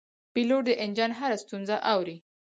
[0.33, 2.15] پیلوټ د انجن هره ستونزه اوري.